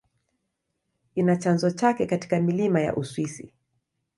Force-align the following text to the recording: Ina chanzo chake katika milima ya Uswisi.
Ina 1.15 1.35
chanzo 1.39 1.71
chake 1.71 2.05
katika 2.05 2.39
milima 2.41 2.81
ya 2.81 2.95
Uswisi. 2.95 3.53